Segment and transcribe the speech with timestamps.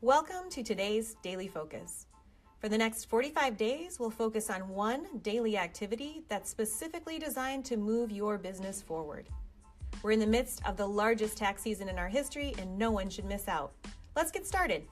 [0.00, 2.06] Welcome to today's Daily Focus.
[2.60, 7.76] For the next 45 days, we'll focus on one daily activity that's specifically designed to
[7.76, 9.28] move your business forward.
[10.04, 13.10] We're in the midst of the largest tax season in our history, and no one
[13.10, 13.72] should miss out.
[14.14, 14.84] Let's get started.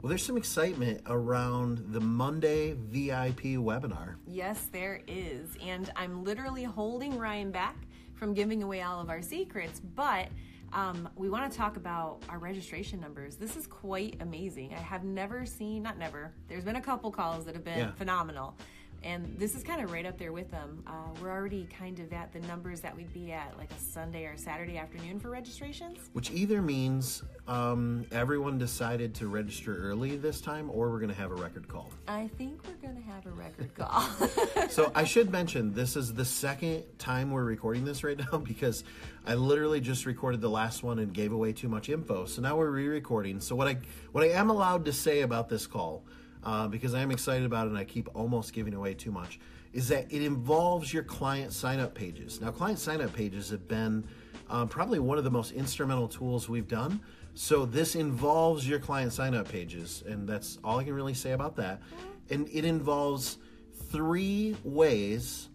[0.00, 4.14] Well, there's some excitement around the Monday VIP webinar.
[4.28, 5.56] Yes, there is.
[5.60, 7.74] And I'm literally holding Ryan back
[8.16, 10.28] from giving away all of our secrets, but
[10.72, 13.36] um, we want to talk about our registration numbers.
[13.36, 14.74] This is quite amazing.
[14.74, 17.92] I have never seen, not never, there's been a couple calls that have been Yeah.
[17.92, 18.56] phenomenal.
[19.06, 20.82] And this is kind of right up there with them.
[20.84, 20.90] Uh,
[21.22, 24.36] we're already kind of at the numbers that we'd be at like a Sunday or
[24.36, 26.10] Saturday afternoon for registrations.
[26.12, 31.14] Which either means um, everyone decided to register early this time, or we're going to
[31.14, 31.88] have a record call.
[32.08, 34.08] I think we're going to have a record call.
[34.70, 38.82] So I should mention this is the second time we're recording this right now because
[39.24, 42.24] I literally just recorded the last one and gave away too much info.
[42.24, 43.40] So now we're re-recording.
[43.40, 43.78] So what I
[44.10, 46.02] what I am allowed to say about this call,
[46.46, 49.40] uh, because I am excited about it and I keep almost giving away too much,
[49.72, 52.40] is that it involves your client sign up pages.
[52.40, 54.06] Now client sign up pages have been
[54.48, 57.00] um, probably one of the most instrumental tools we've done.
[57.34, 61.32] So this involves your client sign up pages, and that's all I can really say
[61.32, 61.82] about that.
[62.30, 63.38] And it involves
[63.90, 65.50] three ways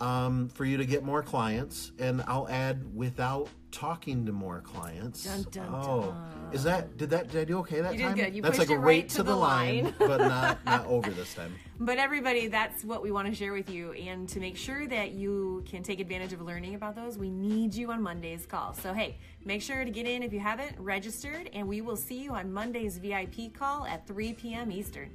[0.00, 5.24] um, for you to get more clients, and I'll add without talking to more clients.
[5.24, 6.14] Dun, dun, oh,
[6.52, 8.34] is that did that did I do okay that You did good.
[8.34, 9.94] You That's like a right to, to the, the line, line.
[9.98, 11.54] but not not over this time.
[11.80, 13.92] But everybody, that's what we want to share with you.
[13.92, 17.74] And to make sure that you can take advantage of learning about those, we need
[17.74, 18.74] you on Monday's call.
[18.74, 22.20] So, hey, make sure to get in if you haven't registered, and we will see
[22.20, 24.72] you on Monday's VIP call at 3 p.m.
[24.72, 25.10] Eastern.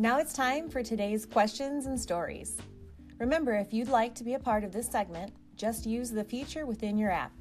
[0.00, 2.56] Now it's time for today's questions and stories.
[3.18, 6.66] Remember, if you'd like to be a part of this segment, just use the feature
[6.66, 7.32] within your app.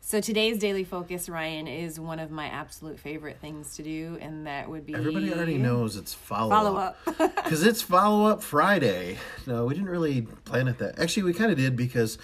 [0.00, 4.46] So today's daily focus, Ryan, is one of my absolute favorite things to do, and
[4.46, 7.18] that would be Everybody already knows it's follow, follow up up.
[7.44, 9.18] because it's follow up Friday.
[9.46, 10.98] No, we didn't really plan it that.
[10.98, 12.16] Actually, we kind of did because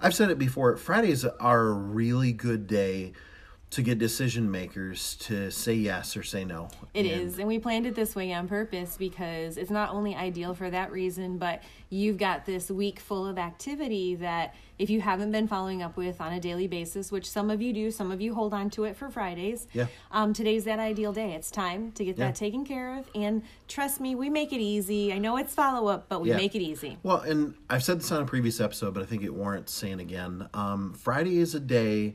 [0.00, 0.76] I've said it before.
[0.76, 3.12] Fridays are a really good day
[3.74, 6.68] to get decision makers to say yes or say no.
[6.94, 10.14] It And- is, and we planned it this way on purpose because it's not only
[10.14, 15.00] ideal for that reason, but you've got this week full of activity that if you
[15.00, 18.12] haven't been following up with on a daily basis, which some of you do, some
[18.12, 19.66] of you hold on to it for Fridays.
[19.72, 19.86] Yeah.
[20.12, 21.32] Um, today's that ideal day.
[21.32, 22.26] It's time to get Yeah.
[22.26, 25.12] that taken care of, and trust me, we make it easy.
[25.12, 26.36] I know it's follow up, but we Yeah.
[26.36, 26.98] make it easy.
[27.02, 29.98] Well, and I've said this on a previous episode, but I think it warrants saying
[30.00, 30.48] again.
[30.54, 32.14] Um, Friday is a day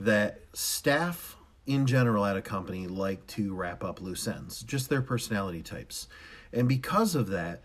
[0.00, 5.02] that staff in general at a company like to wrap up loose ends, just their
[5.02, 6.08] personality types.
[6.52, 7.62] And because of that,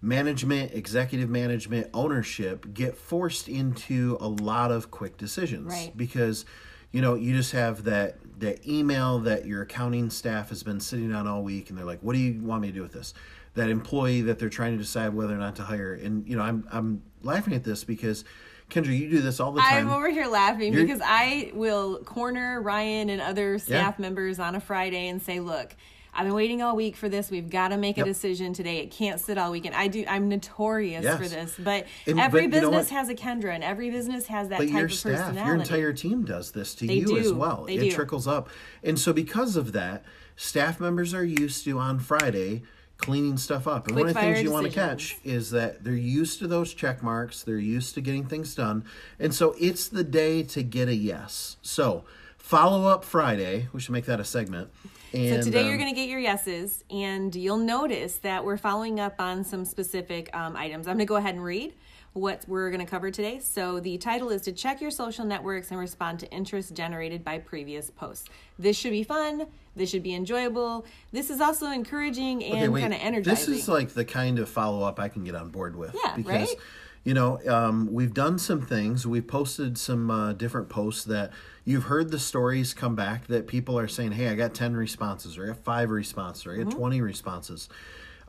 [0.00, 5.92] management, executive management, ownership get forced into a lot of quick decisions Right.
[5.96, 6.44] because
[6.92, 11.12] you know you just have that that email that your accounting staff has been sitting
[11.12, 13.12] on all week and they're like what do you want me to do with this
[13.54, 16.42] that employee that they're trying to decide whether or not to hire and you know
[16.42, 18.24] i'm i'm laughing at this because
[18.70, 21.98] kendra you do this all the time I'm over here laughing You're- because I will
[22.04, 25.74] corner Ryan and other staff members on a Friday and say, "Look,
[26.14, 27.30] I've been waiting all week for this.
[27.30, 28.06] We've got to make a Yep.
[28.06, 28.78] decision today.
[28.78, 30.04] It can't sit all weekend." I do.
[30.08, 31.16] I'm notorious Yes.
[31.18, 34.58] for this, but And- every but business has a Kendra, and every business has that
[34.58, 35.46] but type your of staff, personality.
[35.46, 37.64] your entire team does this to They you as well.
[37.66, 37.90] They it do.
[37.92, 38.48] trickles up.
[38.82, 40.04] And so because of that,
[40.36, 42.62] staff members are used to on Friday
[42.98, 43.86] cleaning stuff up.
[43.86, 46.74] And one of the things you want to catch is that they're used to those
[46.74, 48.84] check marks, they're used to getting things done.
[49.18, 51.56] And so it's the day to get a yes.
[51.62, 52.04] So
[52.36, 54.70] follow up Friday, we should make that a segment.
[55.12, 58.58] And, So today you're um, going to get your yeses, and you'll notice that we're
[58.58, 60.86] following up on some specific um, items.
[60.86, 61.72] I'm going to go ahead and read
[62.14, 63.38] what we're going to cover today.
[63.38, 67.38] So the title is to check your social networks and respond to interest generated by
[67.38, 68.28] previous posts.
[68.58, 69.46] This should be fun.
[69.76, 70.84] This should be enjoyable.
[71.12, 73.52] This is also encouraging and Okay, kind of energizing.
[73.54, 75.94] This is like the kind of follow up I can get on board with.
[76.04, 76.56] Yeah, because, right?
[77.04, 79.06] You know, um, we've done some things.
[79.06, 81.30] We've posted some uh, different posts that
[81.64, 85.38] you've heard the stories come back that people are saying, "Hey, I got ten responses,
[85.38, 86.78] or I got five responses, or I got Mm-hmm.
[86.78, 87.68] twenty responses."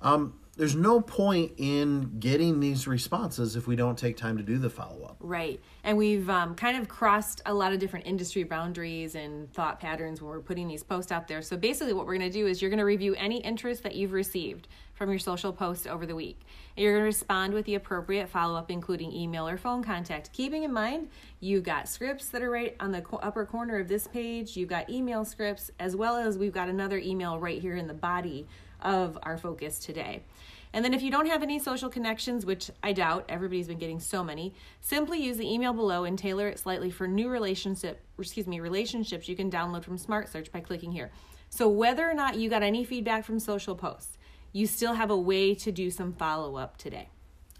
[0.01, 4.57] Um, there's no point in getting these responses if we don't take time to do
[4.57, 5.15] the follow up.
[5.21, 5.61] Right.
[5.85, 10.21] And we've um, kind of crossed a lot of different industry boundaries and thought patterns
[10.21, 11.41] when we're putting these posts out there.
[11.41, 13.95] So basically, what we're going to do is you're going to review any interest that
[13.95, 16.41] you've received from your social posts over the week.
[16.75, 20.33] And you're going to respond with the appropriate follow up, including email or phone contact.
[20.33, 21.07] Keeping in mind,
[21.39, 24.89] you've got scripts that are right on the upper corner of this page, you've got
[24.89, 28.45] email scripts, as well as we've got another email right here in the body
[28.81, 30.23] of our focus today.
[30.71, 33.99] And then if you don't have any social connections, which I doubt, everybody's been getting
[33.99, 38.45] so many, simply use the email below and tailor it slightly for new relationship, excuse
[38.45, 41.11] me, relationships you can download from Smart Search by clicking here.
[41.49, 44.17] So whether or not you got any feedback from social posts,
[44.51, 47.09] you still have a way to do some follow up today.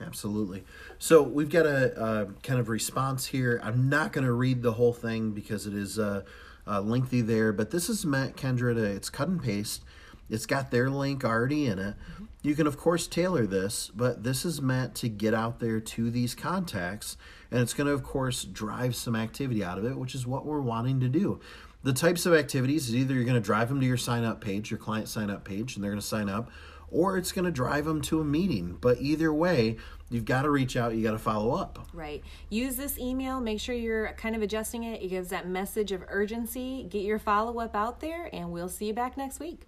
[0.01, 0.63] Absolutely.
[0.97, 3.59] So we've got a, kind of response here.
[3.63, 6.23] I'm not going to read the whole thing because it is uh,
[6.67, 9.83] uh, lengthy there, but this is Matt Kendra, it's cut and paste.
[10.29, 11.95] It's got their link already in it.
[12.41, 16.09] You can, of course, tailor this, but this is meant to get out there to
[16.09, 17.17] these contacts,
[17.51, 20.45] and it's going to, of course, drive some activity out of it, which is what
[20.45, 21.41] we're wanting to do.
[21.83, 24.41] The types of activities is either you're going to drive them to your sign up
[24.41, 26.49] page, your client sign up page, and they're going to sign up,
[26.91, 28.77] or it's going to drive them to a meeting.
[28.79, 29.77] But either way,
[30.09, 31.87] you've got to reach out, you got to follow up.
[31.93, 32.23] Right.
[32.49, 35.01] Use this email, make sure you're kind of adjusting it.
[35.01, 36.85] It gives that message of urgency.
[36.89, 39.67] Get your follow up out there, and we'll see you back next week.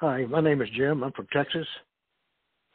[0.00, 1.02] Hi, my name is Jim.
[1.02, 1.66] I'm from Texas.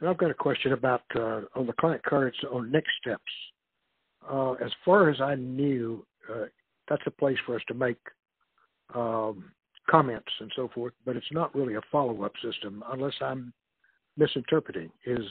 [0.00, 3.22] And I've got a question about uh, on the client cards on next steps.
[4.28, 6.46] Uh, as far as I knew, uh,
[6.88, 7.98] that's a place for us to make
[8.96, 9.52] um,
[9.88, 13.52] comments and so forth, but it's not really a follow up system unless I'm
[14.16, 14.90] misinterpreting.
[15.06, 15.24] Is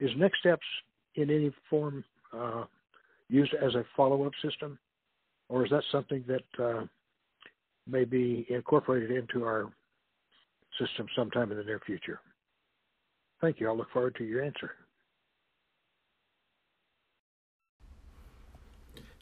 [0.00, 0.66] is next steps
[1.14, 2.04] in any form
[2.36, 2.64] uh,
[3.30, 4.78] used as a follow up system,
[5.48, 6.84] or is that something that uh,
[7.86, 9.72] may be incorporated into our
[10.78, 12.20] system sometime in the near future?
[13.40, 13.68] Thank you.
[13.68, 14.72] I'll look forward to your answer.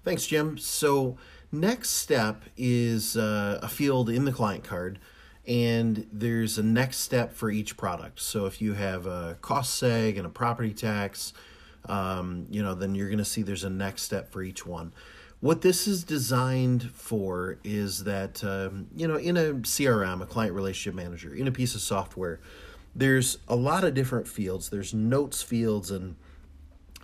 [0.04, 0.56] Thanks, Jim.
[0.56, 1.16] So,
[1.50, 5.00] next step is uh, a field in the client card,
[5.46, 8.20] and there's a next step for each product.
[8.20, 11.32] So, if you have a cost seg and a property tax,
[11.88, 14.92] um, you know, then you're going to see there's a next step for each one.
[15.40, 20.54] What this is designed for is that, um, you know, in a CRM, a client
[20.54, 22.40] relationship manager, in a piece of software,
[22.94, 24.70] there's a lot of different fields.
[24.70, 26.16] There's notes fields and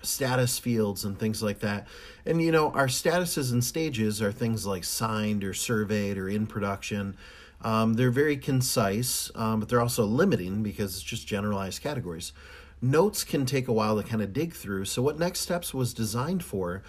[0.01, 1.87] status fields and things like that.
[2.25, 6.47] And you know, our statuses and stages are things like signed or surveyed or in
[6.47, 7.17] production.
[7.61, 12.33] Um, they're very concise, um, but they're also limiting because it's just generalized categories.
[12.81, 14.87] Notes can take a while to kind of dig through.
[14.87, 16.83] So, what Next Steps was designed for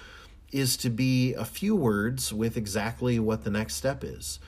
[0.53, 4.39] is to be a few words with exactly what the next step is.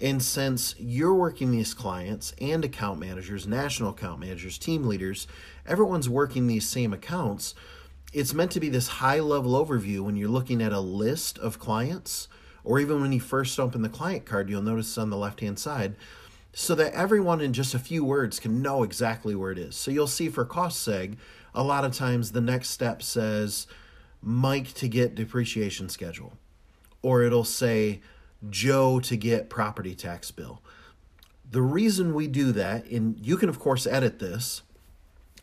[0.00, 5.26] And since you're working these clients and account managers, national account managers, team leaders,
[5.66, 7.54] everyone's working these same accounts
[8.12, 11.58] it's meant to be this high level overview when you're looking at a list of
[11.58, 12.28] clients,
[12.62, 15.58] or even when you first open the client card, you'll notice on the left hand
[15.58, 15.94] side,
[16.52, 19.74] so that everyone in just a few words can know exactly where it is.
[19.74, 21.16] So you'll see for cost seg,
[21.54, 23.66] a lot of times the next step says
[24.22, 26.34] Mike to get depreciation schedule,
[27.02, 28.00] or it'll say
[28.48, 30.62] Joe to get property tax bill.
[31.50, 34.62] The reason we do that, and you can of course edit this,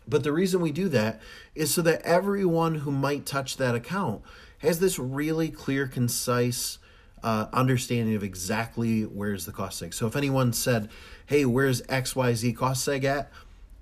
[0.07, 1.21] but the reason we do that
[1.53, 4.23] is so that everyone who might touch that account
[4.59, 6.79] has this really clear, concise
[7.23, 9.93] uh, understanding of exactly where's the cost seg.
[9.93, 10.89] So if anyone said,
[11.25, 13.31] "Hey, where's XYZ cost seg at?"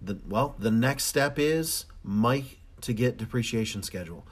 [0.02, 4.26] The, well, the next step is Mike to get depreciation schedule.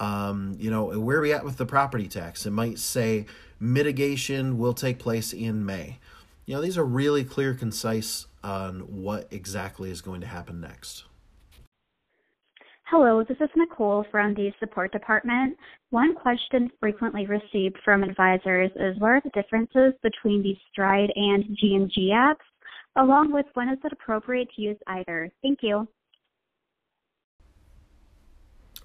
[0.00, 2.46] Um, you know, where are we at with the property tax?
[2.46, 3.26] It might say
[3.60, 5.98] mitigation will take place in May.
[6.46, 11.04] You know, these are really clear, concise on what exactly is going to happen next.
[12.84, 15.56] Hello, this is Nicole from the support department.
[15.90, 21.44] One question frequently received from advisors is what are the differences between the Stride and
[21.62, 22.46] GMG apps,
[22.96, 25.30] along with when is it appropriate to use either?
[25.40, 25.86] Thank you.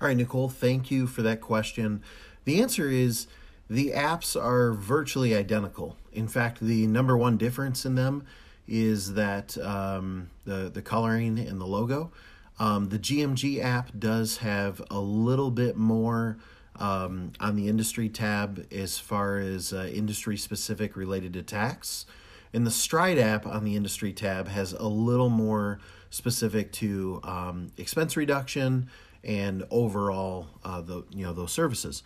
[0.01, 2.03] All right, Nicole, thank you for that question.
[2.43, 3.27] The answer is
[3.69, 5.95] the apps are virtually identical.
[6.11, 8.25] In fact, the number one difference in them
[8.67, 12.11] is that um, the, the coloring and the logo.
[12.59, 16.37] Um, the GMG app does have a little bit more
[16.77, 22.05] um, on the industry tab as far as uh, industry specific related to tax.
[22.53, 27.71] And the Stride app on the industry tab has a little more specific to um,
[27.77, 28.89] expense reduction
[29.25, 32.03] and overall uh, the you know those services.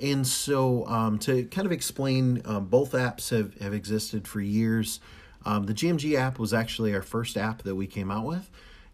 [0.00, 4.98] And so um, to kind of explain, um, both apps have, have existed for years.
[5.46, 8.50] Um, the GMG app was actually our first app that we came out with.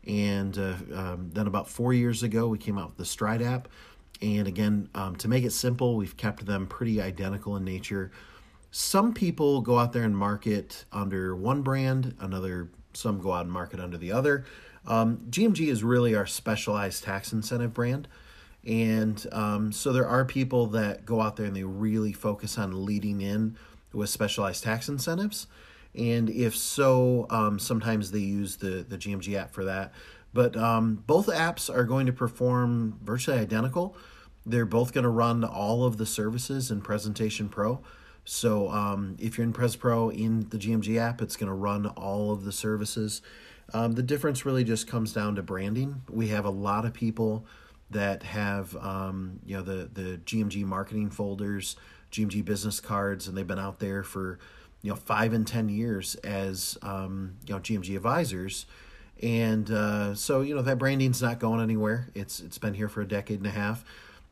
[0.06, 3.68] And uh, um, then about four years ago, we came out with the Stride app.
[4.20, 8.10] And again, um, to make it simple, we've kept them pretty identical in nature.
[8.70, 13.52] Some people go out there and market under one brand, another some go out and
[13.52, 14.44] market under the other.
[14.86, 18.08] Um, GMG is really our specialized tax incentive brand.
[18.66, 22.84] And um, so there are people that go out there and they really focus on
[22.84, 23.56] leading in
[23.92, 25.46] with specialized tax incentives.
[25.94, 29.92] And if so, um, sometimes they use the, the GMG app for that.
[30.32, 33.96] But um, both apps are going to perform virtually identical.
[34.46, 37.82] They're both going to run all of the services in Presentation Pro.
[38.32, 41.86] So um, if you're in Pres Pro in the GMG app, it's going to run
[41.86, 43.22] all of the services.
[43.74, 46.02] Um, the difference really just comes down to branding.
[46.08, 47.44] We have a lot of people
[47.90, 51.74] that have um, you know the the GMG marketing folders,
[52.12, 54.38] GMG business cards, and they've been out there for
[54.80, 58.64] you know five and ten years as um, you know GMG advisors,
[59.20, 62.10] and uh, so you know that branding's not going anywhere.
[62.14, 63.84] It's it's been here for a decade and a half.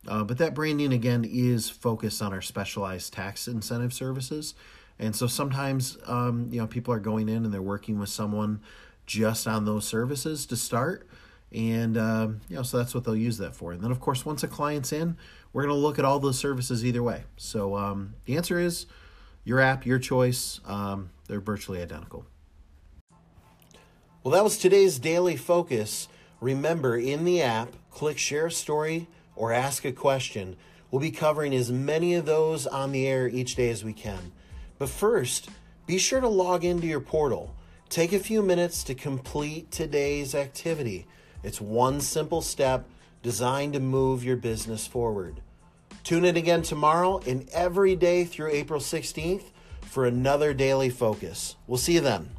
[0.07, 4.55] Uh, but that branding again is focused on our specialized tax incentive services,
[4.99, 8.61] and so sometimes um, you know people are going in and they're working with someone
[9.07, 11.09] just on those services to start,
[11.53, 13.73] and uh, you know so that's what they'll use that for.
[13.73, 15.17] And then of course once a client's in,
[15.53, 17.25] we're going to look at all those services either way.
[17.37, 18.87] So um, the answer is
[19.45, 20.61] your app, your choice.
[20.67, 22.27] Um, they're virtually identical.
[24.23, 26.09] Well, that was today's daily focus.
[26.41, 30.57] Remember, in the app, click share a story or ask a question.
[30.91, 34.33] We'll be covering as many of those on the air each day as we can.
[34.79, 35.49] But first,
[35.87, 37.55] be sure to log into your portal.
[37.89, 41.07] Take a few minutes to complete today's activity.
[41.43, 42.87] It's one simple step
[43.23, 45.41] designed to move your business forward.
[46.05, 49.45] Tune in again tomorrow and every day through April 16th
[49.83, 51.57] for another daily focus.
[51.67, 52.31] We'll see you then.